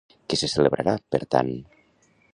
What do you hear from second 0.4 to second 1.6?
se celebrarà, per tant?